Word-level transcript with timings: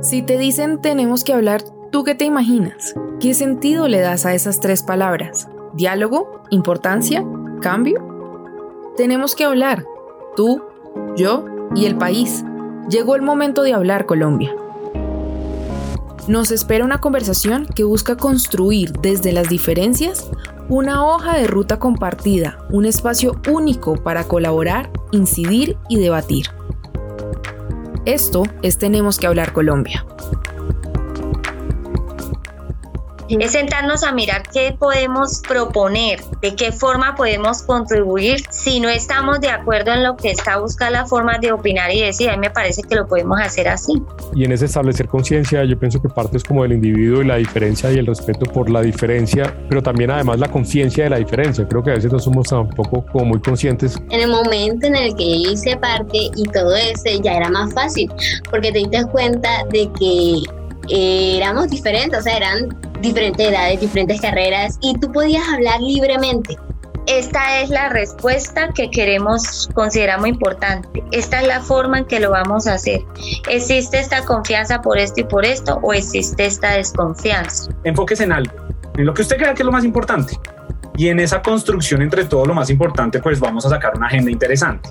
Si 0.00 0.22
te 0.22 0.38
dicen 0.38 0.80
tenemos 0.80 1.24
que 1.24 1.32
hablar, 1.32 1.64
¿tú 1.90 2.04
qué 2.04 2.14
te 2.14 2.24
imaginas? 2.24 2.94
¿Qué 3.18 3.34
sentido 3.34 3.88
le 3.88 3.98
das 3.98 4.26
a 4.26 4.34
esas 4.34 4.60
tres 4.60 4.84
palabras? 4.84 5.48
¿Diálogo? 5.74 6.40
¿Importancia? 6.50 7.26
¿Cambio? 7.60 8.94
Tenemos 8.96 9.34
que 9.34 9.44
hablar, 9.44 9.84
tú, 10.36 10.62
yo 11.16 11.44
y 11.74 11.86
el 11.86 11.96
país. 11.96 12.44
Llegó 12.88 13.16
el 13.16 13.22
momento 13.22 13.64
de 13.64 13.74
hablar 13.74 14.06
Colombia. 14.06 14.54
Nos 16.28 16.52
espera 16.52 16.84
una 16.84 17.00
conversación 17.00 17.66
que 17.66 17.82
busca 17.82 18.16
construir 18.16 18.92
desde 18.92 19.32
las 19.32 19.48
diferencias 19.48 20.30
una 20.68 21.04
hoja 21.06 21.36
de 21.36 21.48
ruta 21.48 21.80
compartida, 21.80 22.58
un 22.70 22.84
espacio 22.84 23.40
único 23.50 23.96
para 23.96 24.24
colaborar, 24.24 24.90
incidir 25.10 25.76
y 25.88 25.98
debatir. 25.98 26.57
Esto 28.04 28.44
es 28.62 28.78
Tenemos 28.78 29.18
que 29.18 29.26
hablar 29.26 29.52
Colombia. 29.52 30.06
Es 33.28 33.52
sentarnos 33.52 34.02
a 34.02 34.12
mirar 34.12 34.42
qué 34.52 34.74
podemos 34.78 35.40
proponer, 35.46 36.20
de 36.40 36.54
qué 36.54 36.72
forma 36.72 37.14
podemos 37.14 37.62
contribuir 37.62 38.42
si 38.50 38.80
no 38.80 38.88
estamos 38.88 39.40
de 39.40 39.48
acuerdo 39.48 39.92
en 39.92 40.02
lo 40.02 40.16
que 40.16 40.30
está 40.30 40.58
buscando 40.58 40.98
la 40.98 41.06
forma 41.06 41.38
de 41.38 41.52
opinar 41.52 41.92
y 41.92 42.00
decir, 42.00 42.30
a 42.30 42.32
mí 42.32 42.38
me 42.38 42.50
parece 42.50 42.82
que 42.82 42.94
lo 42.94 43.06
podemos 43.06 43.38
hacer 43.40 43.68
así. 43.68 44.02
Y 44.34 44.44
en 44.44 44.52
ese 44.52 44.64
establecer 44.66 45.06
conciencia, 45.06 45.64
yo 45.64 45.78
pienso 45.78 46.00
que 46.00 46.08
parte 46.08 46.36
es 46.36 46.44
como 46.44 46.62
del 46.62 46.72
individuo 46.72 47.22
y 47.22 47.26
la 47.26 47.36
diferencia 47.36 47.90
y 47.90 47.98
el 47.98 48.06
respeto 48.06 48.46
por 48.46 48.70
la 48.70 48.80
diferencia, 48.80 49.54
pero 49.68 49.82
también 49.82 50.10
además 50.10 50.38
la 50.38 50.48
conciencia 50.48 51.04
de 51.04 51.10
la 51.10 51.18
diferencia. 51.18 51.66
Creo 51.68 51.82
que 51.82 51.90
a 51.90 51.94
veces 51.94 52.12
no 52.12 52.18
somos 52.18 52.48
tampoco 52.48 53.04
como 53.12 53.26
muy 53.26 53.40
conscientes. 53.40 53.96
En 54.10 54.20
el 54.20 54.30
momento 54.30 54.86
en 54.86 54.96
el 54.96 55.14
que 55.14 55.24
hice 55.24 55.76
parte 55.76 56.30
y 56.34 56.44
todo 56.52 56.74
eso 56.74 57.20
ya 57.22 57.34
era 57.34 57.48
más 57.50 57.72
fácil, 57.74 58.10
porque 58.50 58.72
te 58.72 58.78
diste 58.78 59.04
cuenta 59.06 59.64
de 59.70 59.90
que 59.98 60.42
éramos 60.90 61.68
diferentes, 61.68 62.18
o 62.18 62.22
sea, 62.22 62.36
eran 62.36 62.68
diferentes 63.00 63.48
edades, 63.48 63.80
diferentes 63.80 64.20
carreras 64.20 64.78
y 64.80 64.98
tú 64.98 65.10
podías 65.12 65.46
hablar 65.48 65.80
libremente. 65.80 66.56
Esta 67.06 67.60
es 67.60 67.70
la 67.70 67.88
respuesta 67.88 68.68
que 68.74 68.90
queremos, 68.90 69.70
consideramos 69.72 70.28
importante. 70.28 71.02
Esta 71.10 71.40
es 71.40 71.46
la 71.46 71.60
forma 71.60 72.00
en 72.00 72.04
que 72.04 72.20
lo 72.20 72.32
vamos 72.32 72.66
a 72.66 72.74
hacer. 72.74 73.00
¿Existe 73.48 73.98
esta 73.98 74.22
confianza 74.26 74.82
por 74.82 74.98
esto 74.98 75.22
y 75.22 75.24
por 75.24 75.46
esto 75.46 75.78
o 75.82 75.94
existe 75.94 76.44
esta 76.44 76.72
desconfianza? 76.72 77.72
Enfóquese 77.84 78.24
en 78.24 78.32
algo, 78.32 78.52
en 78.94 79.06
lo 79.06 79.14
que 79.14 79.22
usted 79.22 79.38
crea 79.38 79.54
que 79.54 79.62
es 79.62 79.66
lo 79.66 79.72
más 79.72 79.84
importante. 79.84 80.38
Y 80.98 81.08
en 81.08 81.20
esa 81.20 81.40
construcción 81.40 82.02
entre 82.02 82.26
todo 82.26 82.44
lo 82.44 82.52
más 82.52 82.68
importante, 82.68 83.20
pues 83.20 83.40
vamos 83.40 83.64
a 83.64 83.70
sacar 83.70 83.96
una 83.96 84.08
agenda 84.08 84.30
interesante. 84.30 84.90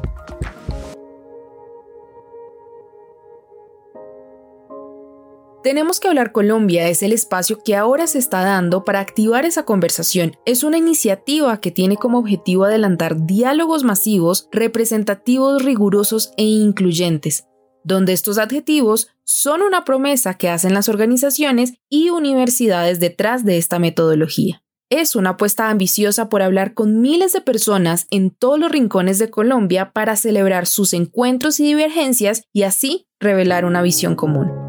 Tenemos 5.64 6.00
que 6.00 6.08
hablar 6.08 6.32
Colombia 6.32 6.88
es 6.88 7.02
el 7.02 7.12
espacio 7.12 7.60
que 7.64 7.76
ahora 7.76 8.06
se 8.08 8.20
está 8.20 8.44
dando 8.44 8.86
para 8.86 9.00
activar 9.00 9.44
esa 9.44 9.64
conversación. 9.64 10.38
Es 10.46 10.64
una 10.64 10.78
iniciativa 10.78 11.60
que 11.60 11.72
tiene 11.72 11.98
como 11.98 12.20
objetivo 12.20 12.66
adelantar 12.66 13.26
diálogos 13.26 13.84
masivos, 13.84 14.48
representativos, 14.52 15.64
rigurosos 15.64 16.32
e 16.38 16.44
incluyentes, 16.44 17.48
donde 17.84 18.14
estos 18.14 18.38
adjetivos 18.38 19.10
son 19.24 19.62
una 19.62 19.84
promesa 19.84 20.36
que 20.36 20.50
hacen 20.50 20.74
las 20.74 20.90
organizaciones 20.90 21.74
y 21.90 22.12
universidades 22.12 23.00
detrás 23.00 23.44
de 23.44 23.58
esta 23.58 23.80
metodología. 23.80 24.62
Es 24.90 25.16
una 25.18 25.32
apuesta 25.32 25.70
ambiciosa 25.70 26.30
por 26.30 26.42
hablar 26.42 26.74
con 26.76 27.02
miles 27.02 27.34
de 27.34 27.42
personas 27.42 28.08
en 28.10 28.30
todos 28.30 28.58
los 28.58 28.72
rincones 28.72 29.20
de 29.20 29.30
Colombia 29.30 29.92
para 29.92 30.16
celebrar 30.16 30.66
sus 30.66 30.94
encuentros 30.94 31.60
y 31.60 31.66
divergencias 31.66 32.44
y 32.54 32.64
así 32.64 33.08
revelar 33.20 33.66
una 33.66 33.82
visión 33.82 34.16
común. 34.16 34.67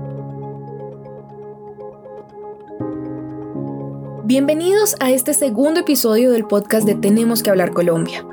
Bienvenidos 4.29 4.95
a 5.01 5.11
este 5.11 5.33
segundo 5.33 5.81
episodio 5.81 6.31
del 6.31 6.45
podcast 6.45 6.87
de 6.87 6.95
Tenemos 6.95 7.43
que 7.43 7.49
hablar 7.49 7.73
Colombia. 7.73 8.27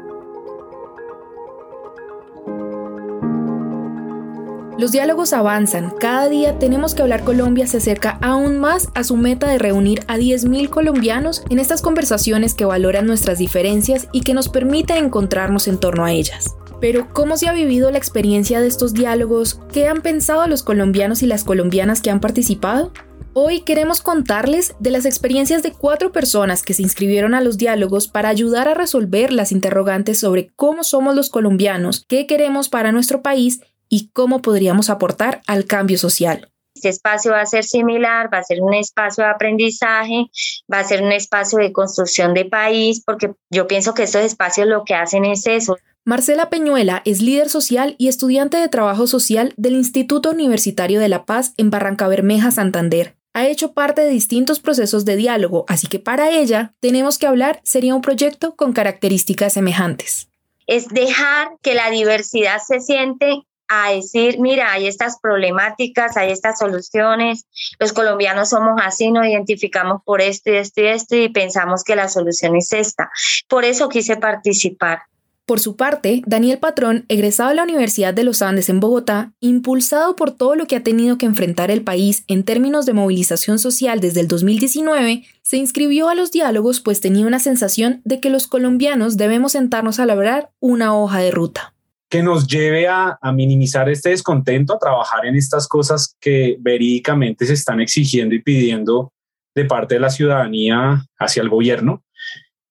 Los 4.77 4.91
diálogos 4.91 5.31
avanzan, 5.31 5.91
cada 5.97 6.27
día 6.27 6.59
Tenemos 6.59 6.95
que 6.95 7.01
hablar 7.01 7.23
Colombia 7.23 7.65
se 7.65 7.77
acerca 7.77 8.19
aún 8.21 8.59
más 8.59 8.89
a 8.93 9.05
su 9.05 9.15
meta 9.15 9.47
de 9.47 9.57
reunir 9.57 10.01
a 10.09 10.17
10.000 10.17 10.69
colombianos 10.69 11.45
en 11.49 11.59
estas 11.59 11.81
conversaciones 11.81 12.55
que 12.55 12.65
valoran 12.65 13.07
nuestras 13.07 13.37
diferencias 13.37 14.09
y 14.11 14.19
que 14.19 14.33
nos 14.33 14.49
permiten 14.49 14.97
encontrarnos 14.97 15.69
en 15.69 15.77
torno 15.77 16.03
a 16.03 16.11
ellas. 16.11 16.57
Pero, 16.81 17.07
¿cómo 17.13 17.37
se 17.37 17.47
ha 17.47 17.53
vivido 17.53 17.89
la 17.89 17.99
experiencia 17.99 18.59
de 18.59 18.67
estos 18.67 18.93
diálogos? 18.93 19.61
¿Qué 19.71 19.87
han 19.87 20.01
pensado 20.01 20.45
los 20.47 20.61
colombianos 20.61 21.23
y 21.23 21.25
las 21.25 21.45
colombianas 21.45 22.01
que 22.01 22.11
han 22.11 22.19
participado? 22.19 22.91
Hoy 23.37 23.63
queremos 23.63 23.99
contarles 23.99 24.75
de 24.79 24.91
las 24.91 25.05
experiencias 25.05 25.61
de 25.61 25.73
cuatro 25.73 26.13
personas 26.13 26.63
que 26.63 26.73
se 26.73 26.83
inscribieron 26.83 27.33
a 27.33 27.41
los 27.41 27.57
diálogos 27.57 28.07
para 28.07 28.29
ayudar 28.29 28.69
a 28.69 28.75
resolver 28.75 29.33
las 29.33 29.51
interrogantes 29.51 30.21
sobre 30.21 30.51
cómo 30.55 30.85
somos 30.85 31.17
los 31.17 31.29
colombianos, 31.29 32.05
qué 32.07 32.27
queremos 32.27 32.69
para 32.69 32.93
nuestro 32.93 33.21
país 33.21 33.59
y 33.89 34.09
cómo 34.13 34.41
podríamos 34.41 34.89
aportar 34.89 35.41
al 35.47 35.65
cambio 35.65 35.97
social. 35.97 36.49
Este 36.75 36.87
espacio 36.87 37.33
va 37.33 37.41
a 37.41 37.45
ser 37.45 37.65
similar, 37.65 38.33
va 38.33 38.37
a 38.37 38.43
ser 38.43 38.61
un 38.61 38.73
espacio 38.73 39.25
de 39.25 39.31
aprendizaje, 39.31 40.27
va 40.73 40.79
a 40.79 40.85
ser 40.85 41.03
un 41.03 41.11
espacio 41.11 41.59
de 41.59 41.73
construcción 41.73 42.33
de 42.33 42.45
país, 42.45 43.03
porque 43.05 43.33
yo 43.49 43.67
pienso 43.67 43.93
que 43.93 44.03
estos 44.03 44.23
espacios 44.23 44.65
lo 44.65 44.85
que 44.85 44.93
hacen 44.93 45.25
es 45.25 45.45
eso. 45.45 45.75
Marcela 46.05 46.49
Peñuela 46.49 47.01
es 47.03 47.21
líder 47.21 47.49
social 47.49 47.95
y 47.97 48.07
estudiante 48.07 48.55
de 48.55 48.69
trabajo 48.69 49.07
social 49.07 49.53
del 49.57 49.73
Instituto 49.73 50.31
Universitario 50.31 51.01
de 51.01 51.09
La 51.09 51.25
Paz 51.25 51.53
en 51.57 51.69
Barranca 51.69 52.07
Bermeja, 52.07 52.51
Santander 52.51 53.17
ha 53.35 53.45
hecho 53.45 53.73
parte 53.73 54.01
de 54.01 54.09
distintos 54.09 54.61
procesos 54.61 55.03
de 55.03 55.17
diálogo, 55.17 55.65
así 55.67 55.87
que 55.87 55.99
para 55.99 56.31
ella 56.31 56.73
tenemos 56.79 57.19
que 57.19 57.27
hablar 57.27 57.59
sería 57.63 57.93
un 57.93 58.01
proyecto 58.01 58.55
con 58.55 58.71
características 58.71 59.51
semejantes. 59.53 60.29
Es 60.67 60.87
dejar 60.87 61.49
que 61.61 61.75
la 61.75 61.89
diversidad 61.89 62.59
se 62.65 62.79
siente 62.79 63.41
a 63.67 63.91
decir, 63.91 64.39
mira, 64.39 64.71
hay 64.71 64.87
estas 64.87 65.19
problemáticas, 65.19 66.15
hay 66.15 66.31
estas 66.31 66.57
soluciones, 66.59 67.45
los 67.77 67.91
colombianos 67.91 68.49
somos 68.49 68.81
así, 68.81 69.11
nos 69.11 69.27
identificamos 69.27 70.01
por 70.05 70.21
esto 70.21 70.51
y 70.51 70.55
esto 70.55 70.81
y 70.81 70.87
esto 70.87 71.15
y 71.17 71.27
pensamos 71.27 71.83
que 71.83 71.97
la 71.97 72.07
solución 72.07 72.55
es 72.55 72.71
esta. 72.71 73.11
Por 73.49 73.65
eso 73.65 73.89
quise 73.89 74.15
participar. 74.15 74.99
Por 75.45 75.59
su 75.59 75.75
parte, 75.75 76.23
Daniel 76.25 76.57
Patrón, 76.57 77.05
egresado 77.07 77.49
de 77.49 77.55
la 77.55 77.63
Universidad 77.63 78.15
de 78.15 78.23
los 78.23 78.41
Andes 78.41 78.67
en 78.67 78.79
Bogotá, 78.79 79.31
impulsado 79.39 80.15
por 80.15 80.31
todo 80.31 80.55
lo 80.55 80.65
que 80.65 80.75
ha 80.75 80.81
tenido 80.81 81.19
que 81.19 81.27
enfrentar 81.27 81.69
el 81.69 81.83
país 81.83 82.23
en 82.27 82.43
términos 82.43 82.87
de 82.87 82.93
movilización 82.93 83.59
social 83.59 83.99
desde 83.99 84.21
el 84.21 84.27
2019, 84.27 85.23
se 85.43 85.57
inscribió 85.57 86.09
a 86.09 86.15
los 86.15 86.31
diálogos 86.31 86.79
pues 86.79 86.99
tenía 86.99 87.27
una 87.27 87.37
sensación 87.37 88.01
de 88.05 88.19
que 88.19 88.31
los 88.31 88.47
colombianos 88.47 89.17
debemos 89.17 89.51
sentarnos 89.51 89.99
a 89.99 90.07
labrar 90.07 90.49
una 90.59 90.97
hoja 90.97 91.19
de 91.19 91.29
ruta. 91.29 91.75
Que 92.09 92.23
nos 92.23 92.47
lleve 92.47 92.87
a, 92.87 93.19
minimizar 93.31 93.87
este 93.87 94.09
descontento, 94.09 94.73
a 94.73 94.79
trabajar 94.79 95.27
en 95.27 95.35
estas 95.35 95.67
cosas 95.67 96.15
que 96.19 96.57
verídicamente 96.59 97.45
se 97.45 97.53
están 97.53 97.81
exigiendo 97.81 98.33
y 98.33 98.41
pidiendo 98.41 99.13
de 99.53 99.65
parte 99.65 99.93
de 99.93 100.01
la 100.01 100.09
ciudadanía 100.09 101.05
hacia 101.19 101.43
el 101.43 101.49
gobierno. 101.49 102.03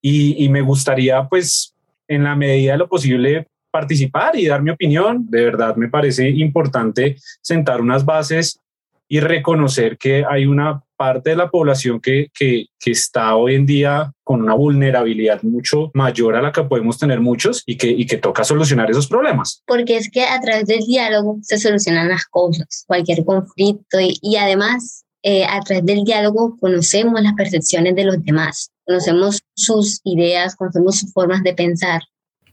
Y, 0.02 0.44
y 0.44 0.48
me 0.48 0.60
gustaría 0.60 1.28
pues 1.28 1.73
en 2.08 2.24
la 2.24 2.34
medida 2.36 2.72
de 2.72 2.78
lo 2.78 2.88
posible 2.88 3.46
participar 3.70 4.36
y 4.36 4.46
dar 4.46 4.62
mi 4.62 4.70
opinión. 4.70 5.26
De 5.28 5.44
verdad 5.44 5.76
me 5.76 5.88
parece 5.88 6.28
importante 6.28 7.16
sentar 7.42 7.80
unas 7.80 8.04
bases 8.04 8.60
y 9.08 9.20
reconocer 9.20 9.98
que 9.98 10.24
hay 10.28 10.46
una 10.46 10.82
parte 10.96 11.30
de 11.30 11.36
la 11.36 11.50
población 11.50 12.00
que, 12.00 12.28
que, 12.32 12.66
que, 12.78 12.92
está 12.92 13.36
hoy 13.36 13.56
en 13.56 13.66
día 13.66 14.12
con 14.22 14.42
una 14.42 14.54
vulnerabilidad 14.54 15.42
mucho 15.42 15.90
mayor 15.92 16.36
a 16.36 16.42
la 16.42 16.52
que 16.52 16.62
podemos 16.62 16.98
tener 16.98 17.20
muchos 17.20 17.62
y 17.66 17.76
que, 17.76 17.88
y 17.88 18.06
que 18.06 18.16
toca 18.16 18.44
solucionar 18.44 18.90
esos 18.90 19.06
problemas. 19.06 19.62
Porque 19.66 19.96
es 19.96 20.10
que 20.10 20.24
a 20.24 20.40
través 20.40 20.66
del 20.66 20.80
diálogo 20.80 21.38
se 21.42 21.58
solucionan 21.58 22.08
las 22.08 22.24
cosas, 22.26 22.84
cualquier 22.86 23.24
conflicto 23.24 23.98
y, 24.00 24.36
además 24.36 25.04
eh, 25.22 25.44
a 25.44 25.60
través 25.60 25.84
del 25.84 26.04
diálogo 26.04 26.56
conocemos 26.60 27.20
las 27.20 27.34
percepciones 27.34 27.94
de 27.96 28.04
los 28.04 28.22
demás, 28.24 28.70
conocemos 28.84 29.42
sus 29.54 30.00
ideas, 30.04 30.56
conocemos 30.56 30.98
sus 30.98 31.12
formas 31.12 31.42
de 31.42 31.54
pensar. 31.54 32.02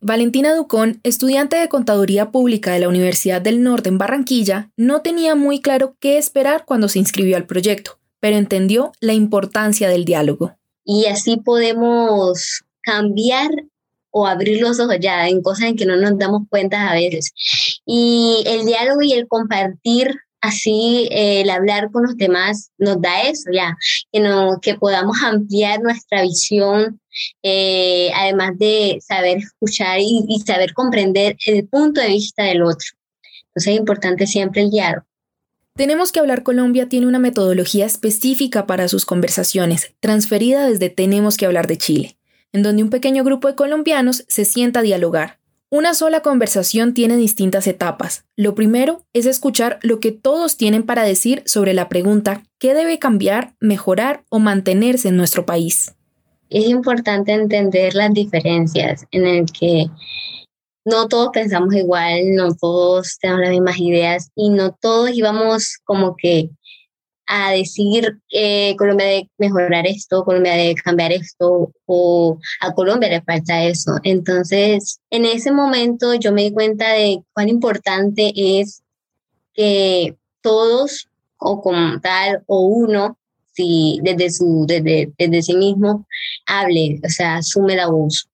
Valentina 0.03 0.55
Ducón, 0.55 0.99
estudiante 1.03 1.57
de 1.57 1.69
Contaduría 1.69 2.31
Pública 2.31 2.73
de 2.73 2.79
la 2.79 2.89
Universidad 2.89 3.39
del 3.39 3.61
Norte 3.61 3.89
en 3.89 3.99
Barranquilla, 3.99 4.71
no 4.75 5.01
tenía 5.01 5.35
muy 5.35 5.61
claro 5.61 5.95
qué 5.99 6.17
esperar 6.17 6.65
cuando 6.65 6.89
se 6.89 6.97
inscribió 6.97 7.37
al 7.37 7.45
proyecto, 7.45 7.99
pero 8.19 8.35
entendió 8.35 8.93
la 8.99 9.13
importancia 9.13 9.89
del 9.89 10.05
diálogo. 10.05 10.57
Y 10.83 11.05
así 11.05 11.37
podemos 11.37 12.63
cambiar 12.81 13.51
o 14.09 14.25
abrir 14.25 14.59
los 14.59 14.79
ojos 14.79 14.97
ya 14.99 15.27
en 15.27 15.43
cosas 15.43 15.69
en 15.69 15.75
que 15.75 15.85
no 15.85 15.95
nos 15.95 16.17
damos 16.17 16.47
cuenta 16.49 16.89
a 16.89 16.95
veces. 16.95 17.31
Y 17.85 18.43
el 18.47 18.65
diálogo 18.65 19.03
y 19.03 19.13
el 19.13 19.27
compartir 19.27 20.15
así 20.41 21.07
el 21.11 21.49
hablar 21.49 21.91
con 21.91 22.03
los 22.03 22.17
demás 22.17 22.71
nos 22.77 23.01
da 23.01 23.21
eso 23.21 23.49
ya, 23.53 23.77
que, 24.11 24.19
no, 24.19 24.59
que 24.61 24.75
podamos 24.75 25.17
ampliar 25.23 25.81
nuestra 25.81 26.23
visión, 26.23 26.99
eh, 27.43 28.11
además 28.15 28.57
de 28.57 28.99
saber 29.05 29.37
escuchar 29.37 29.99
y, 29.99 30.25
y, 30.27 30.39
saber 30.41 30.73
comprender 30.73 31.35
el 31.45 31.67
punto 31.67 32.01
de 32.01 32.07
vista 32.07 32.43
del 32.43 32.63
otro. 32.63 32.87
Entonces 33.47 33.73
es 33.73 33.79
importante 33.79 34.27
siempre 34.27 34.61
el 34.63 34.71
diálogo. 34.71 35.05
Tenemos 35.75 36.11
que 36.11 36.19
hablar 36.19 36.43
Colombia 36.43 36.89
tiene 36.89 37.07
una 37.07 37.19
metodología 37.19 37.85
específica 37.85 38.67
para 38.67 38.87
sus 38.87 39.05
conversaciones, 39.05 39.93
transferida 39.99 40.67
desde 40.67 40.89
Tenemos 40.89 41.37
que 41.37 41.45
hablar 41.45 41.67
de 41.67 41.77
Chile, 41.77 42.17
en 42.51 42.63
donde 42.63 42.83
un 42.83 42.89
pequeño 42.89 43.23
grupo 43.23 43.47
de 43.47 43.55
colombianos 43.55 44.25
se 44.27 44.45
sienta 44.45 44.81
a 44.81 44.83
dialogar. 44.83 45.40
Una 45.73 45.93
sola 45.93 46.19
conversación 46.19 46.93
tiene 46.93 47.15
distintas 47.15 47.65
etapas. 47.65 48.25
Lo 48.35 48.55
primero 48.55 49.05
es 49.13 49.25
escuchar 49.25 49.79
lo 49.83 50.01
que 50.01 50.11
todos 50.11 50.57
tienen 50.57 50.83
para 50.83 51.03
decir 51.03 51.43
sobre 51.45 51.73
la 51.73 51.87
pregunta 51.87 52.43
¿qué 52.59 52.73
debe 52.73 52.99
cambiar, 52.99 53.53
mejorar 53.61 54.25
o 54.27 54.39
mantenerse 54.39 55.07
en 55.07 55.15
nuestro 55.15 55.45
país? 55.45 55.95
Es 56.49 56.67
importante 56.67 57.31
entender 57.31 57.95
las 57.95 58.13
diferencias 58.13 59.05
en 59.11 59.25
el 59.25 59.45
que 59.45 59.85
no 60.83 61.07
todos 61.07 61.29
pensamos 61.31 61.73
igual, 61.73 62.35
no 62.35 62.53
todos 62.53 63.17
tenemos 63.21 63.43
las 63.43 63.51
mismas 63.51 63.79
ideas 63.79 64.29
y 64.35 64.49
no 64.49 64.73
todos 64.73 65.11
íbamos 65.13 65.77
como 65.85 66.17
que 66.17 66.49
a 67.33 67.51
decir 67.51 68.19
que 68.27 68.75
Colombia 68.77 69.05
debe 69.05 69.29
mejorar 69.37 69.87
esto, 69.87 70.25
Colombia 70.25 70.53
debe 70.53 70.75
cambiar 70.75 71.13
esto 71.13 71.71
o 71.85 72.37
a 72.59 72.73
Colombia 72.73 73.07
le 73.07 73.21
falta 73.21 73.63
eso. 73.63 73.93
Entonces, 74.03 74.99
en 75.09 75.23
ese 75.23 75.53
momento 75.53 76.13
yo 76.15 76.33
me 76.33 76.43
di 76.43 76.51
cuenta 76.51 76.91
de 76.91 77.23
cuán 77.31 77.47
importante 77.47 78.33
es 78.35 78.83
que 79.53 80.17
todos 80.41 81.07
o 81.37 81.61
como 81.61 82.01
tal 82.01 82.43
o 82.47 82.67
uno 82.67 83.17
si 83.53 83.99
desde 84.03 84.29
su 84.29 84.65
desde, 84.67 85.13
desde 85.17 85.41
sí 85.41 85.55
mismo 85.55 86.05
hable, 86.45 86.99
o 87.05 87.09
sea, 87.09 87.37
asume 87.37 87.77
la 87.77 87.87
voz. 87.87 88.27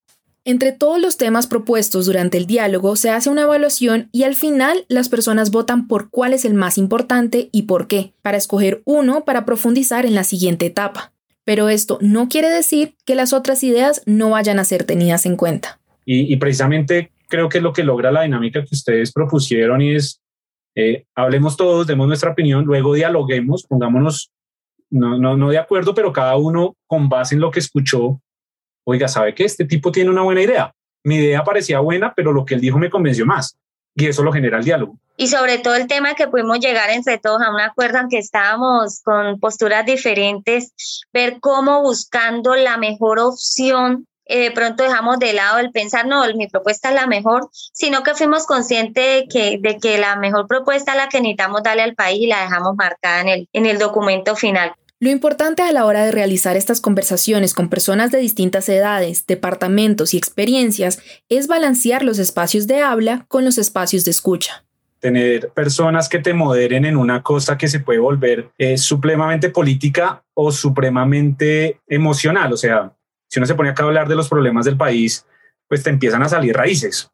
Entre 0.48 0.72
todos 0.72 1.02
los 1.02 1.18
temas 1.18 1.46
propuestos 1.46 2.06
durante 2.06 2.38
el 2.38 2.46
diálogo 2.48 2.96
se 2.96 3.10
hace 3.10 3.30
una 3.30 3.42
evaluación 3.42 4.08
y 4.14 4.24
al 4.24 4.34
final 4.34 4.86
las 4.88 5.10
personas 5.10 5.52
votan 5.52 5.90
por 5.90 6.10
cuál 6.10 6.32
es 6.32 6.46
el 6.46 6.54
más 6.54 6.78
importante 6.78 7.50
y 7.52 7.64
por 7.64 7.88
qué, 7.88 8.14
para 8.22 8.38
escoger 8.38 8.82
uno 8.86 9.26
para 9.26 9.44
profundizar 9.44 10.06
en 10.06 10.16
la 10.16 10.24
siguiente 10.24 10.66
etapa. 10.66 11.12
Pero 11.44 11.68
esto 11.68 11.98
no 12.00 12.30
quiere 12.30 12.48
decir 12.48 12.96
que 13.06 13.14
las 13.14 13.34
otras 13.34 13.62
ideas 13.62 14.02
no 14.06 14.30
vayan 14.30 14.58
a 14.58 14.64
ser 14.64 14.86
tenidas 14.86 15.26
en 15.26 15.36
cuenta. 15.36 15.82
Y, 16.06 16.34
precisamente 16.38 17.12
creo 17.28 17.50
que 17.50 17.58
es 17.58 17.64
lo 17.66 17.74
que 17.74 17.84
logra 17.84 18.14
la 18.14 18.22
dinámica 18.22 18.64
que 18.64 18.74
ustedes 18.74 19.12
propusieron 19.12 19.82
y 19.82 19.96
es, 19.96 20.22
eh, 20.76 21.04
hablemos 21.14 21.58
todos, 21.58 21.88
demos 21.88 22.08
nuestra 22.08 22.32
opinión, 22.32 22.64
luego 22.64 22.94
dialoguemos, 22.94 23.66
pongámonos 23.68 24.32
no, 24.90 25.18
no, 25.18 25.36
no 25.36 25.50
de 25.50 25.58
acuerdo, 25.58 25.94
pero 25.94 26.14
cada 26.14 26.38
uno 26.38 26.78
con 26.88 27.10
base 27.10 27.36
en 27.36 27.42
lo 27.42 27.52
que 27.52 27.60
escuchó 27.60 28.22
oiga, 28.89 29.10
¿sabe 29.10 29.36
qué? 29.36 29.44
Este 29.44 29.66
tipo 29.66 29.92
tiene 29.92 30.10
una 30.10 30.22
buena 30.22 30.42
idea. 30.42 30.74
Mi 31.04 31.16
idea 31.16 31.44
parecía 31.44 31.80
buena, 31.80 32.13
pero 32.16 32.31
lo 32.31 32.45
que 32.45 32.56
él 32.56 32.62
dijo 32.62 32.78
me 32.78 32.89
convenció 32.89 33.25
más. 33.25 33.57
Y 33.94 34.07
eso 34.07 34.24
lo 34.24 34.31
genera 34.31 34.60
el 34.60 34.63
diálogo. 34.63 34.98
Y 35.18 35.28
sobre 35.28 35.57
todo 35.57 35.75
el 35.75 35.88
tema 35.88 36.13
que 36.13 36.28
pudimos 36.28 36.60
llegar 36.60 36.89
entre 36.89 37.18
todos 37.18 37.42
a 37.42 37.51
un 37.54 37.60
acuerdo, 37.60 38.00
aunque 38.00 38.19
estábamos 38.19 39.01
con 39.04 39.39
posturas 39.39 39.86
diferentes, 39.86 40.72
ver 41.12 41.39
cómo 41.42 41.81
buscando 41.81 42.56
la 42.56 42.78
mejor 42.78 43.19
opción 43.19 44.07
eh, 44.30 44.39
de 44.39 44.51
pronto 44.51 44.84
dejamos 44.84 45.19
de 45.19 45.34
lado 45.34 45.60
el 45.60 45.72
pensar, 45.72 46.06
no, 46.06 46.24
mi 46.36 46.48
propuesta 46.48 46.89
es 46.89 46.95
la 46.95 47.07
mejor, 47.07 47.50
sino 47.51 48.04
que 48.04 48.13
fuimos 48.13 48.45
conscientes 48.45 49.04
de 49.04 49.28
que, 49.28 49.57
de 49.60 49.78
que 49.80 49.98
la 49.98 50.18
mejor 50.18 50.48
propuesta 50.48 50.92
es 50.92 50.98
la 50.98 51.07
que 51.07 51.19
necesitamos 51.19 51.63
darle 51.63 51.84
al 51.84 51.95
país 51.95 52.19
y 52.22 52.28
la 52.28 52.42
dejamos 52.42 52.75
marcada 52.75 53.22
en 53.22 53.30
el, 53.30 53.50
en 53.54 53.66
el 53.66 53.80
documento 53.80 54.36
final. 54.36 54.74
Lo 55.00 55.12
importante 55.12 55.62
a 55.62 55.72
la 55.72 55.86
hora 55.86 56.06
de 56.06 56.12
realizar 56.12 56.58
estas 56.58 56.82
conversaciones 56.82 57.54
con 57.54 57.70
personas 57.70 58.12
de 58.12 58.18
distintas 58.18 58.68
edades, 58.68 59.28
departamentos 59.28 60.16
y 60.16 60.18
experiencias 60.18 61.00
es 61.30 61.48
balancear 61.48 62.04
los 62.04 62.18
espacios 62.18 62.66
de 62.66 62.82
habla 62.82 63.26
con 63.28 63.46
los 63.46 63.60
espacios 63.60 64.06
de 64.06 64.12
escucha 64.12 64.64
tener 65.00 65.50
personas 65.50 66.10
que 66.10 66.20
te 66.20 66.34
moderen 66.34 66.84
en 66.84 66.98
una 66.98 67.22
cosa 67.22 67.58
que 67.58 67.68
se 67.68 67.80
puede 67.80 68.00
volver 68.00 68.50
eh, 68.58 68.80
supremamente 68.80 69.50
política 69.50 70.24
o 70.34 70.52
supremamente 70.52 71.80
emocional. 71.88 72.52
O 72.52 72.58
sea, 72.58 72.92
si 73.30 73.40
uno 73.40 73.46
se 73.46 73.56
pone 73.56 73.70
acá 73.70 73.84
a 73.84 73.86
hablar 73.86 74.08
de 74.08 74.16
los 74.16 74.28
problemas 74.28 74.66
del 74.66 74.76
país, 74.76 75.26
pues 75.68 75.84
te 75.84 75.90
empiezan 75.90 76.24
a 76.24 76.30
salir 76.30 76.56
raíces, 76.56 77.12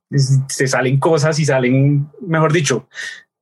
se 0.47 0.67
salen 0.67 0.99
cosas 0.99 1.39
y 1.39 1.45
salen, 1.45 2.07
mejor 2.21 2.53
dicho, 2.53 2.87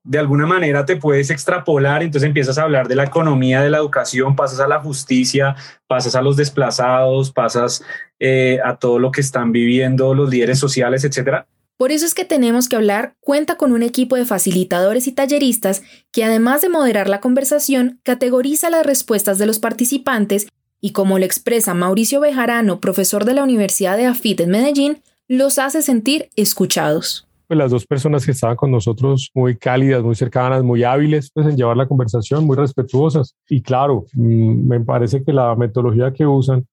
de 0.04 0.20
alguna 0.20 0.46
manera 0.46 0.86
te 0.86 0.96
puedes 0.96 1.30
extrapolar, 1.30 2.02
entonces 2.02 2.28
empiezas 2.28 2.58
a 2.58 2.64
hablar 2.64 2.88
de 2.88 2.96
la 2.96 3.04
economía, 3.04 3.62
de 3.62 3.70
la 3.70 3.78
educación, 3.78 4.36
pasas 4.36 4.60
a 4.60 4.68
la 4.68 4.80
justicia, 4.80 5.56
pasas 5.88 6.16
a 6.16 6.22
los 6.22 6.38
desplazados, 6.38 7.32
pasas 7.32 7.84
eh, 8.20 8.60
a 8.64 8.78
todo 8.78 9.00
lo 9.00 9.12
que 9.12 9.22
están 9.22 9.52
viviendo 9.52 10.14
los 10.14 10.30
líderes 10.30 10.60
sociales, 10.60 11.04
etcétera. 11.04 11.46
Por 11.78 11.92
eso 11.92 12.06
es 12.06 12.14
que 12.14 12.26
tenemos 12.26 12.70
que 12.70 12.76
hablar 12.76 13.16
cuenta 13.22 13.58
con 13.58 13.72
un 13.72 13.82
equipo 13.82 14.16
de 14.16 14.26
facilitadores 14.26 15.08
y 15.08 15.14
talleristas 15.14 15.82
que 16.12 16.24
además 16.24 16.62
de 16.62 16.70
moderar 16.70 17.10
la 17.10 17.22
conversación, 17.22 18.00
categoriza 18.04 18.70
las 18.70 18.86
respuestas 18.86 19.40
de 19.40 19.48
los 19.48 19.58
participantes 19.58 20.48
y 20.80 20.92
como 20.92 21.18
lo 21.18 21.26
expresa 21.26 21.74
Mauricio 21.74 22.20
Bejarano, 22.20 22.80
profesor 22.80 23.26
de 23.26 23.34
la 23.34 23.44
Universidad 23.44 23.98
de 23.98 24.06
AFIT 24.06 24.42
en 24.42 24.50
Medellín, 24.50 25.02
los 25.28 25.60
hace 25.60 25.82
sentir 25.82 26.30
escuchados. 26.36 27.28
Pues, 27.52 27.58
las 27.58 27.72
dos 27.72 27.86
personas 27.86 28.26
que 28.26 28.32
estaban 28.32 28.56
con 28.56 28.72
nosotros 28.72 29.30
muy 29.34 29.58
cálidas, 29.58 30.02
muy 30.02 30.16
cercanas, 30.16 30.64
muy 30.64 30.86
hábiles 30.86 31.30
pues, 31.34 31.48
en 31.48 31.58
llevar 31.58 31.76
la 31.76 31.86
conversación, 31.86 32.46
muy 32.46 32.56
respetuosas. 32.56 33.36
Y 33.50 33.62
claro, 33.62 34.06
mm, 34.14 34.70
me 34.70 34.80
parece 34.80 35.22
que 35.22 35.34
la 35.34 35.54
metodología 35.58 36.14
que 36.14 36.26
usan, 36.26 36.66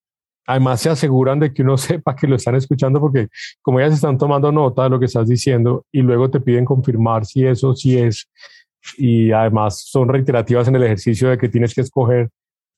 además 0.46 0.80
se 0.80 0.88
aseguran 0.88 1.40
de 1.40 1.52
que 1.52 1.62
uno 1.62 1.76
sepa 1.78 2.14
que 2.14 2.28
lo 2.28 2.36
están 2.36 2.54
escuchando 2.54 3.00
porque 3.00 3.26
como 3.60 3.80
ellas 3.80 3.94
están 3.94 4.16
tomando 4.18 4.52
nota 4.52 4.84
de 4.84 4.90
lo 4.90 5.00
que 5.00 5.06
estás 5.06 5.26
diciendo 5.26 5.84
y 5.90 6.00
luego 6.02 6.30
te 6.30 6.38
piden 6.38 6.64
confirmar 6.64 7.26
si 7.26 7.44
eso 7.44 7.74
sí 7.74 7.98
es 7.98 8.28
y 8.96 9.32
además 9.32 9.82
son 9.84 10.08
reiterativas 10.08 10.68
en 10.68 10.76
el 10.76 10.84
ejercicio 10.84 11.28
de 11.28 11.38
que 11.38 11.48
tienes 11.48 11.74
que 11.74 11.80
escoger 11.80 12.30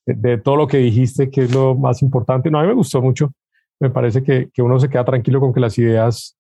de, 0.06 0.38
todo 0.38 0.56
lo 0.56 0.67
que 0.67 0.79
dijiste 0.79 1.29
que 1.29 1.43
es 1.43 1.55
lo 1.55 1.75
más 1.75 2.00
importante. 2.00 2.50
No, 2.50 2.61
a 2.61 2.62
mí 2.62 2.69
me 2.69 2.75
gustó 2.75 3.03
mucho. 3.03 3.31
Me 3.79 3.91
parece 3.91 4.23
que, 4.23 4.49
que 4.55 4.62
uno 4.62 4.81
se 4.81 4.88
queda 4.88 5.05
tranquilo 5.05 5.38
con 5.38 5.53
que 5.53 5.61
las 5.61 5.76
ideas 5.76 6.35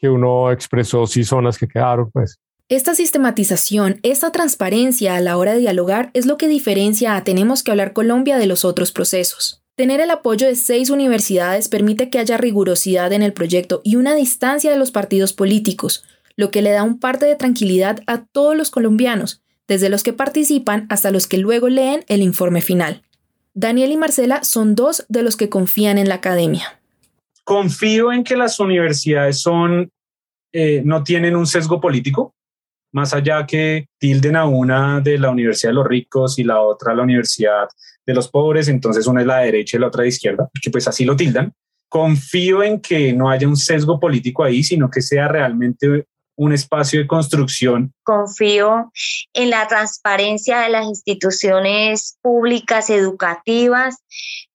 que 0.00 0.08
uno 0.08 0.50
expresó 0.50 1.06
si 1.06 1.24
son 1.24 1.44
las 1.44 1.58
que 1.58 1.68
quedaron, 1.68 2.10
pues. 2.10 2.38
Esta 2.68 2.94
sistematización, 2.94 3.98
esta 4.04 4.30
transparencia 4.30 5.16
a 5.16 5.20
la 5.20 5.36
hora 5.36 5.54
de 5.54 5.58
dialogar 5.58 6.10
es 6.14 6.24
lo 6.24 6.36
que 6.36 6.46
diferencia 6.46 7.16
a 7.16 7.24
Tenemos 7.24 7.62
que 7.62 7.72
hablar 7.72 7.92
Colombia 7.92 8.38
de 8.38 8.46
los 8.46 8.64
otros 8.64 8.92
procesos. 8.92 9.62
Tener 9.74 10.00
el 10.00 10.10
apoyo 10.10 10.46
de 10.46 10.54
seis 10.54 10.88
universidades 10.88 11.68
permite 11.68 12.10
que 12.10 12.18
haya 12.20 12.36
rigurosidad 12.36 13.12
en 13.12 13.22
el 13.22 13.32
proyecto 13.32 13.80
y 13.82 13.96
una 13.96 14.14
distancia 14.14 14.70
de 14.70 14.76
los 14.76 14.92
partidos 14.92 15.32
políticos, 15.32 16.04
lo 16.36 16.50
que 16.52 16.62
le 16.62 16.70
da 16.70 16.84
un 16.84 17.00
parte 17.00 17.26
de 17.26 17.34
tranquilidad 17.34 18.02
a 18.06 18.24
todos 18.24 18.56
los 18.56 18.70
colombianos, 18.70 19.42
desde 19.66 19.88
los 19.88 20.04
que 20.04 20.12
participan 20.12 20.86
hasta 20.90 21.10
los 21.10 21.26
que 21.26 21.38
luego 21.38 21.68
leen 21.68 22.04
el 22.06 22.22
informe 22.22 22.60
final. 22.60 23.02
Daniel 23.52 23.90
y 23.90 23.96
Marcela 23.96 24.44
son 24.44 24.76
dos 24.76 25.04
de 25.08 25.24
los 25.24 25.36
que 25.36 25.48
confían 25.48 25.98
en 25.98 26.08
la 26.08 26.16
academia 26.16 26.79
confío 27.50 28.12
en 28.12 28.22
que 28.22 28.36
las 28.36 28.60
universidades 28.60 29.40
son, 29.40 29.90
eh, 30.52 30.82
no 30.84 31.02
tienen 31.02 31.34
un 31.34 31.48
sesgo 31.48 31.80
político, 31.80 32.32
más 32.92 33.12
allá 33.12 33.44
que 33.44 33.88
tilden 33.98 34.36
a 34.36 34.44
una 34.44 35.00
de 35.00 35.18
la 35.18 35.30
Universidad 35.30 35.70
de 35.70 35.74
los 35.74 35.86
Ricos 35.88 36.38
y 36.38 36.44
la 36.44 36.60
otra 36.60 36.94
la 36.94 37.02
Universidad 37.02 37.66
de 38.06 38.14
los 38.14 38.28
Pobres, 38.28 38.68
entonces 38.68 39.08
una 39.08 39.22
es 39.22 39.26
la 39.26 39.38
derecha 39.38 39.76
y 39.76 39.80
la 39.80 39.88
otra 39.88 40.02
de 40.02 40.10
izquierda, 40.10 40.48
que 40.62 40.70
pues 40.70 40.86
así 40.86 41.04
lo 41.04 41.16
tildan. 41.16 41.52
Confío 41.88 42.62
en 42.62 42.80
que 42.80 43.12
no 43.12 43.28
haya 43.28 43.48
un 43.48 43.56
sesgo 43.56 43.98
político 43.98 44.44
ahí, 44.44 44.62
sino 44.62 44.88
que 44.88 45.02
sea 45.02 45.26
realmente 45.26 46.06
un 46.40 46.54
espacio 46.54 47.00
de 47.00 47.06
construcción. 47.06 47.92
Confío 48.02 48.90
en 49.34 49.50
la 49.50 49.68
transparencia 49.68 50.60
de 50.60 50.70
las 50.70 50.86
instituciones 50.86 52.16
públicas 52.22 52.88
educativas, 52.88 53.96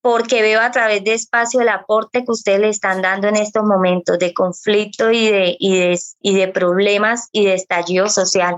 porque 0.01 0.42
veo 0.42 0.62
a 0.62 0.72
través 0.72 1.04
de 1.04 1.13
espacio 1.13 1.62
el 1.62 1.70
aporte 1.70 2.25
que 2.25 2.32
ustedes 2.32 2.60
le 2.60 2.70
están 2.70 3.04
dando 3.04 3.27
en 3.27 3.36
estos 3.36 3.63
momentos 3.63 4.18
de 4.18 4.34
conflicto 4.34 5.12
y 5.12 5.30
de, 5.30 5.56
y 5.60 5.77
de, 5.77 6.00
y 6.22 6.36
de 6.36 6.48
problemas 6.48 7.30
y 7.32 7.46
de 7.46 7.54
estallido 7.54 8.10
social. 8.10 8.58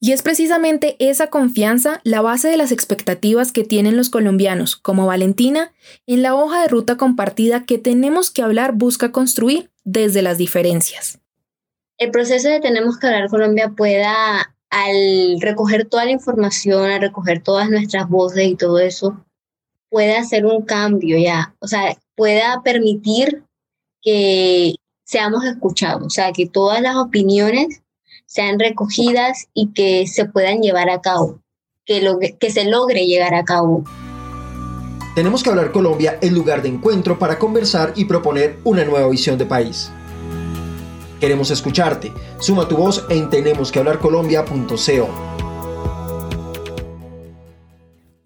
Y 0.00 0.12
es 0.12 0.22
precisamente 0.22 0.96
esa 0.98 1.26
confianza 1.26 2.00
la 2.04 2.22
base 2.22 2.48
de 2.48 2.56
las 2.56 2.72
expectativas 2.72 3.52
que 3.52 3.64
tienen 3.64 3.98
los 3.98 4.08
colombianos, 4.08 4.76
como 4.76 5.04
Valentina, 5.04 5.74
en 6.06 6.22
la 6.22 6.34
hoja 6.34 6.62
de 6.62 6.68
ruta 6.68 6.96
compartida 6.96 7.66
que 7.66 7.76
tenemos 7.76 8.30
que 8.30 8.40
hablar 8.40 8.72
busca 8.72 9.12
construir 9.12 9.70
desde 9.84 10.22
las 10.22 10.38
diferencias 10.38 11.20
el 11.98 12.10
proceso 12.10 12.48
de 12.48 12.60
Tenemos 12.60 12.98
que 12.98 13.06
hablar 13.06 13.28
Colombia 13.28 13.72
pueda, 13.76 14.54
al 14.70 15.40
recoger 15.40 15.86
toda 15.86 16.04
la 16.04 16.10
información, 16.10 16.90
al 16.90 17.00
recoger 17.00 17.42
todas 17.42 17.70
nuestras 17.70 18.08
voces 18.08 18.46
y 18.46 18.56
todo 18.56 18.78
eso, 18.78 19.24
pueda 19.88 20.18
hacer 20.18 20.44
un 20.44 20.62
cambio 20.62 21.16
ya, 21.18 21.54
o 21.60 21.68
sea, 21.68 21.96
pueda 22.14 22.60
permitir 22.62 23.44
que 24.02 24.74
seamos 25.04 25.44
escuchados, 25.44 26.02
o 26.04 26.10
sea, 26.10 26.32
que 26.32 26.46
todas 26.46 26.80
las 26.80 26.96
opiniones 26.96 27.82
sean 28.26 28.58
recogidas 28.58 29.46
y 29.54 29.72
que 29.72 30.06
se 30.06 30.26
puedan 30.26 30.60
llevar 30.60 30.90
a 30.90 31.00
cabo, 31.00 31.40
que, 31.84 32.02
lo, 32.02 32.18
que 32.18 32.50
se 32.50 32.64
logre 32.64 33.06
llegar 33.06 33.34
a 33.34 33.44
cabo. 33.44 33.84
Tenemos 35.14 35.42
que 35.42 35.48
hablar 35.48 35.72
Colombia 35.72 36.18
el 36.20 36.34
lugar 36.34 36.60
de 36.60 36.68
encuentro 36.68 37.18
para 37.18 37.38
conversar 37.38 37.92
y 37.96 38.04
proponer 38.04 38.58
una 38.64 38.84
nueva 38.84 39.08
visión 39.08 39.38
de 39.38 39.46
país. 39.46 39.90
Queremos 41.20 41.50
escucharte. 41.50 42.12
Suma 42.40 42.68
tu 42.68 42.76
voz 42.76 43.06
en 43.08 43.30
tenemosquehablarcolombia.co. 43.30 45.36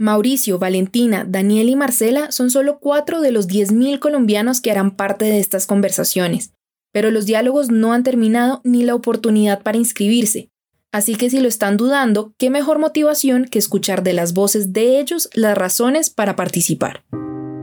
Mauricio, 0.01 0.59
Valentina, 0.59 1.27
Daniel 1.29 1.69
y 1.69 1.77
Marcela 1.77 2.33
son 2.33 2.51
solo 2.51 2.79
cuatro 2.81 3.21
de 3.21 3.33
los 3.33 3.49
10.000 3.49 3.99
colombianos 3.99 4.63
que 4.63 4.71
harán 4.71 4.97
parte 4.97 5.27
de 5.27 5.41
estas 5.41 5.67
conversaciones, 5.67 6.55
pero 6.91 7.11
los 7.11 7.27
diálogos 7.27 7.71
no 7.71 7.93
han 7.93 8.03
terminado 8.03 8.63
ni 8.65 8.83
la 8.83 8.95
oportunidad 8.95 9.63
para 9.63 9.77
inscribirse. 9.77 10.49
Así 10.91 11.17
que 11.17 11.29
si 11.29 11.39
lo 11.39 11.49
están 11.49 11.77
dudando, 11.77 12.33
qué 12.39 12.49
mejor 12.49 12.79
motivación 12.79 13.45
que 13.45 13.59
escuchar 13.59 14.03
de 14.03 14.15
las 14.15 14.33
voces 14.33 14.73
de 14.73 15.01
ellos 15.01 15.29
las 15.35 15.57
razones 15.57 16.09
para 16.09 16.35
participar. 16.35 17.05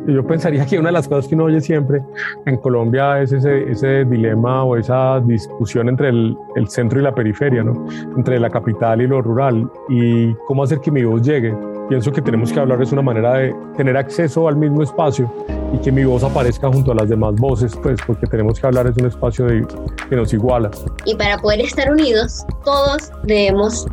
Yo 0.07 0.25
pensaría 0.25 0.65
que 0.65 0.79
una 0.79 0.87
de 0.87 0.93
las 0.93 1.07
cosas 1.07 1.27
que 1.27 1.35
uno 1.35 1.45
oye 1.45 1.59
siempre 1.59 2.01
en 2.45 2.57
Colombia 2.57 3.21
es 3.21 3.33
ese, 3.33 3.69
ese 3.69 4.05
dilema 4.05 4.63
o 4.63 4.77
esa 4.77 5.19
discusión 5.19 5.89
entre 5.89 6.09
el, 6.09 6.37
el, 6.55 6.69
centro 6.69 6.99
y 6.99 7.03
la 7.03 7.13
periferia, 7.13 7.61
¿no? 7.61 7.85
entre 8.15 8.39
la 8.39 8.49
capital 8.49 9.01
y 9.01 9.07
lo 9.07 9.21
rural, 9.21 9.69
y 9.89 10.33
cómo 10.47 10.63
hacer 10.63 10.79
que 10.79 10.91
mi 10.91 11.03
voz 11.03 11.21
llegue. 11.21 11.53
Pienso 11.89 12.11
que 12.11 12.21
tenemos 12.21 12.51
que 12.51 12.59
hablar 12.59 12.79
de 12.79 12.93
una 12.93 13.01
manera 13.01 13.33
de 13.33 13.55
tener 13.75 13.97
acceso 13.97 14.47
al 14.47 14.55
mismo 14.55 14.83
espacio 14.83 15.31
y 15.73 15.77
que 15.79 15.91
mi 15.91 16.05
voz 16.05 16.23
aparezca 16.23 16.69
junto 16.69 16.91
a 16.91 16.95
las 16.95 17.09
demás 17.09 17.35
voces, 17.35 17.75
pues 17.81 17.99
porque 18.05 18.27
tenemos 18.27 18.59
que 18.59 18.67
hablar 18.67 18.87
es 18.87 18.97
un 18.97 19.07
espacio 19.07 19.45
de, 19.45 19.65
que 20.09 20.15
nos 20.15 20.33
iguala. 20.33 20.71
Y 21.05 21.15
para 21.15 21.37
poder 21.37 21.61
estar 21.61 21.91
unidos, 21.91 22.45
todos 22.63 23.11
debemos 23.23 23.87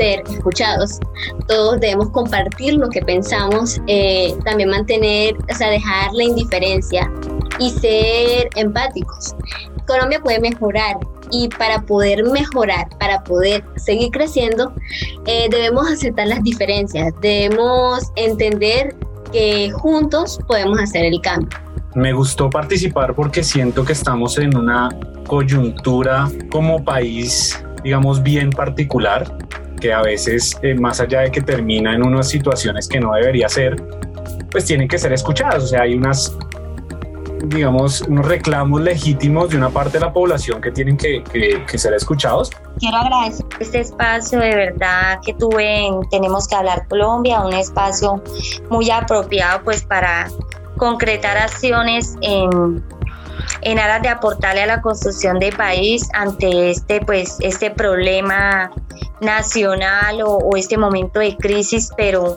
ser 0.00 0.22
escuchados, 0.30 0.98
todos 1.46 1.78
debemos 1.78 2.08
compartir 2.10 2.74
lo 2.74 2.88
que 2.88 3.02
pensamos, 3.02 3.80
eh, 3.86 4.34
también 4.46 4.70
mantener, 4.70 5.36
o 5.52 5.54
sea, 5.54 5.68
dejar 5.68 6.14
la 6.14 6.24
indiferencia 6.24 7.10
y 7.58 7.70
ser 7.70 8.48
empáticos. 8.56 9.34
Colombia 9.86 10.20
puede 10.20 10.40
mejorar 10.40 10.96
y 11.30 11.48
para 11.48 11.82
poder 11.82 12.24
mejorar, 12.24 12.88
para 12.98 13.22
poder 13.24 13.62
seguir 13.76 14.10
creciendo, 14.10 14.72
eh, 15.26 15.48
debemos 15.50 15.86
aceptar 15.90 16.28
las 16.28 16.42
diferencias, 16.42 17.12
debemos 17.20 18.10
entender 18.16 18.96
que 19.32 19.70
juntos 19.72 20.40
podemos 20.48 20.78
hacer 20.80 21.04
el 21.04 21.20
cambio. 21.20 21.58
Me 21.94 22.14
gustó 22.14 22.48
participar 22.48 23.14
porque 23.14 23.42
siento 23.44 23.84
que 23.84 23.92
estamos 23.92 24.38
en 24.38 24.56
una 24.56 24.88
coyuntura 25.26 26.30
como 26.50 26.82
país, 26.82 27.62
digamos, 27.82 28.22
bien 28.22 28.50
particular 28.50 29.49
que 29.80 29.92
a 29.92 30.02
veces, 30.02 30.56
eh, 30.62 30.74
más 30.74 31.00
allá 31.00 31.22
de 31.22 31.30
que 31.30 31.40
termina 31.40 31.94
en 31.94 32.04
unas 32.06 32.28
situaciones 32.28 32.86
que 32.86 33.00
no 33.00 33.12
debería 33.14 33.48
ser, 33.48 33.76
pues 34.50 34.66
tienen 34.66 34.86
que 34.86 34.98
ser 34.98 35.12
escuchadas. 35.12 35.64
O 35.64 35.66
sea, 35.66 35.82
hay 35.82 35.94
unas, 35.94 36.36
digamos, 37.46 38.02
unos 38.02 38.26
reclamos 38.26 38.80
legítimos 38.80 39.50
de 39.50 39.56
una 39.56 39.70
parte 39.70 39.98
de 39.98 40.04
la 40.04 40.12
población 40.12 40.60
que 40.60 40.70
tienen 40.70 40.96
que, 40.96 41.22
que, 41.24 41.78
ser 41.78 41.94
escuchados. 41.94 42.50
Quiero 42.78 42.98
agradecer 42.98 43.46
este 43.58 43.80
espacio 43.80 44.38
de 44.38 44.54
verdad 44.54 45.18
que 45.24 45.34
tuve 45.34 45.86
en 45.86 46.00
Tenemos 46.10 46.46
que 46.46 46.56
hablar 46.56 46.86
Colombia, 46.88 47.40
un 47.40 47.52
espacio 47.52 48.22
muy 48.68 48.90
apropiado 48.90 49.62
pues 49.64 49.82
para 49.82 50.28
concretar 50.76 51.36
acciones 51.36 52.16
en 52.22 52.82
en 53.62 53.78
aras 53.78 54.02
de 54.02 54.08
aportarle 54.08 54.62
a 54.62 54.66
la 54.66 54.80
construcción 54.80 55.38
de 55.38 55.52
país 55.52 56.08
ante 56.12 56.70
este, 56.70 57.00
pues, 57.00 57.36
este 57.40 57.70
problema 57.70 58.70
nacional 59.20 60.22
o, 60.24 60.56
este 60.56 60.76
momento 60.76 61.20
de 61.20 61.36
crisis, 61.36 61.90
pero, 61.96 62.36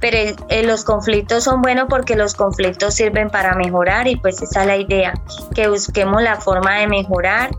pero 0.00 0.34
los 0.64 0.84
conflictos 0.84 1.44
son 1.44 1.62
buenos 1.62 1.86
porque 1.88 2.16
los 2.16 2.34
conflictos 2.34 2.94
sirven 2.94 3.30
para 3.30 3.54
mejorar 3.54 4.08
y 4.08 4.16
pues 4.16 4.40
esa 4.42 4.62
es 4.62 4.66
la 4.66 4.76
idea, 4.76 5.14
que 5.54 5.68
busquemos 5.68 6.22
la 6.22 6.36
forma 6.36 6.78
de 6.78 6.86
mejorar 6.86 7.50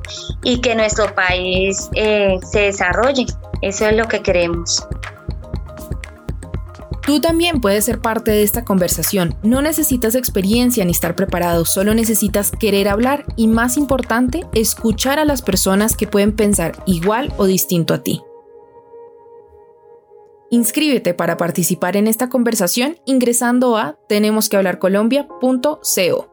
y 0.44 0.62
que 0.62 0.76
nuestro 0.76 1.14
país 1.14 1.90
eh, 1.94 2.40
se 2.44 2.62
desarrolle. 2.62 3.26
Eso 3.62 3.88
es 3.88 3.96
lo 3.96 4.08
que 4.08 4.22
queremos. 4.22 4.86
Tú 7.06 7.20
también 7.20 7.60
puedes 7.60 7.84
ser 7.84 8.00
parte 8.00 8.32
de 8.32 8.44
esta 8.44 8.64
conversación. 8.64 9.36
No 9.44 9.62
necesitas 9.62 10.16
experiencia 10.16 10.86
ni 10.86 10.92
estar 10.92 11.16
preparado, 11.16 11.66
solo 11.66 11.94
necesitas 11.94 12.52
querer 12.52 12.88
hablar 12.88 13.26
y, 13.36 13.48
más 13.48 13.76
importante, 13.76 14.46
escuchar 14.54 15.20
a 15.20 15.26
las 15.26 15.42
personas 15.42 15.98
que 15.98 16.08
pueden 16.08 16.34
pensar 16.34 16.82
igual 16.86 17.34
o 17.38 17.46
distinto 17.46 17.94
a 17.94 18.04
ti. 18.04 18.22
Inscríbete 20.50 21.14
para 21.14 21.36
participar 21.36 21.98
en 21.98 22.08
esta 22.08 22.30
conversación 22.30 22.96
ingresando 23.06 23.76
a 23.76 23.98
tenemosquehablarcolombia.co. 24.08 26.33